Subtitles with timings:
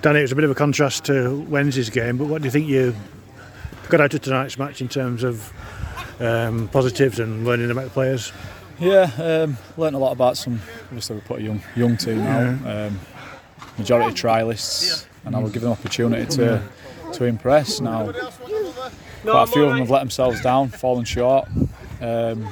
[0.00, 2.52] Danny, it was a bit of a contrast to Wednesday's game, but what do you
[2.52, 2.94] think you
[3.88, 5.52] got out of tonight's match in terms of
[6.20, 8.32] um, positives and learning about the players?
[8.78, 10.60] Yeah, um, learnt a lot about some.
[10.84, 12.86] Obviously, we put a young young team now.
[12.86, 13.00] Um,
[13.76, 16.62] majority trialists, and I will give them opportunity to
[17.14, 17.80] to impress.
[17.80, 18.12] Now,
[19.22, 21.48] quite a few of them have let themselves down, fallen short.
[22.00, 22.48] Um,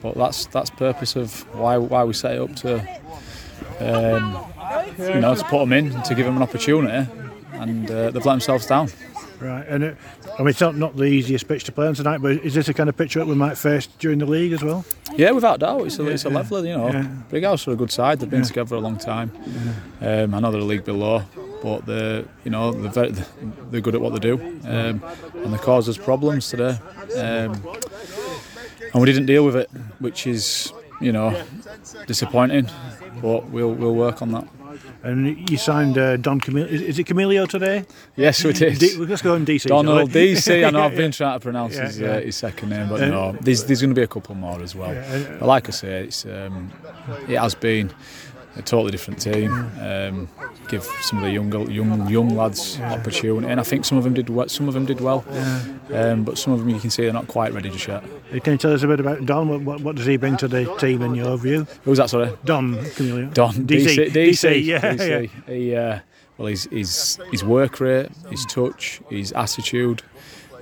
[0.00, 2.78] but that's that's purpose of why why we set it up to
[3.80, 4.52] um,
[4.98, 7.10] you know to put them in to give them an opportunity,
[7.52, 8.88] and uh, they've let themselves down.
[9.40, 9.96] Right, and it,
[10.38, 12.66] I mean, it's not, not the easiest pitch to play on tonight, but is this
[12.66, 14.84] the kind of pitch that we might face during the league as well?
[15.16, 16.60] Yeah, without doubt, it's a, it's a leveler.
[16.64, 17.02] You know, Yeah.
[17.30, 18.20] Big House are a good side.
[18.20, 19.32] They've been together for a long time.
[20.00, 21.24] Um, I know they're a league below,
[21.62, 23.12] but they're you know they're very,
[23.70, 25.02] they're good at what they do, um,
[25.34, 26.78] and they cause us problems today.
[27.16, 27.60] Um,
[28.92, 31.42] and we didn't deal with it, which is you know
[32.06, 32.70] disappointing.
[33.20, 34.46] But we'll we'll work on that.
[35.04, 36.66] And you signed uh, Don Camilio.
[36.66, 37.84] Is, is it Camilio today?
[38.16, 38.78] Yes, it is.
[38.78, 39.66] D- let's go on DC.
[39.66, 40.10] Donald?
[40.10, 40.66] DC.
[40.66, 42.08] I know I've been trying to pronounce Yeah, his, yeah.
[42.08, 44.62] Uh, his second name, but Uh, no, there's, there's going to be a couple more
[44.62, 44.94] as well.
[44.94, 46.72] Yeah, But like I say, it's um,
[47.28, 47.90] it has been
[48.56, 49.52] a totally different team.
[49.80, 50.28] Um,
[50.68, 54.14] give some of the younger young young lads opportunity, and I think some of them
[54.14, 54.48] did well.
[54.48, 55.24] Some of them did well,
[55.92, 58.04] um, but some of them you can see they're not quite ready just yet.
[58.42, 59.48] Can you tell us a bit about Don?
[59.48, 61.66] What, what, what does he bring to the team in your view?
[61.84, 62.10] Who's that?
[62.10, 63.32] Sorry, Don Camilio.
[63.34, 64.10] Don DC.
[64.10, 64.10] DC.
[64.10, 64.64] DC.
[64.64, 65.30] yeah, DC.
[65.46, 65.54] yeah.
[65.54, 66.00] He, uh,
[66.38, 70.02] well, his, his his work rate, his touch, his attitude,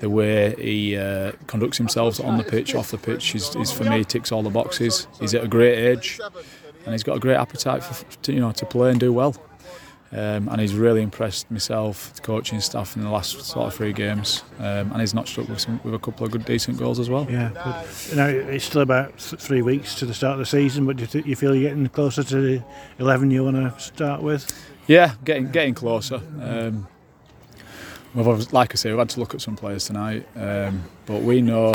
[0.00, 3.84] the way he uh, conducts himself on the pitch, off the pitch, is, is for
[3.84, 5.06] me ticks all the boxes.
[5.20, 6.20] He's at a great age,
[6.84, 9.34] and he's got a great appetite for to, you know to play and do well.
[10.14, 13.94] Um, and he's really impressed myself, the coaching staff in the last sort of three
[13.94, 16.98] games, um, and he's notched up with some, with a couple of good decent goals
[16.98, 17.26] as well.
[17.30, 18.16] Yeah, good.
[18.18, 21.06] Now it's still about three weeks to the start of the season, but do you,
[21.06, 22.64] th- you feel you're getting closer to the
[22.98, 24.52] eleven you want to start with?
[24.86, 26.20] Yeah, getting getting closer.
[26.42, 26.86] Um,
[28.14, 31.40] we've like I say, we've had to look at some players tonight, um, but we
[31.40, 31.72] know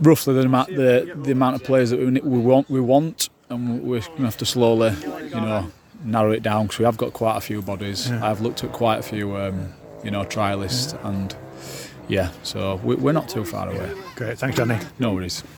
[0.00, 3.82] roughly the amount the, the amount of players that we, we want we want, and
[3.82, 4.92] we're going to have to slowly,
[5.24, 5.70] you know,
[6.04, 8.10] narrow it down because we have got quite a few bodies.
[8.10, 9.72] I've looked at quite a few, um,
[10.02, 11.34] you know, trialists, and
[12.08, 13.92] yeah, so we, we're not too far away.
[14.16, 14.78] Great, thanks, Danny.
[14.98, 15.44] No worries.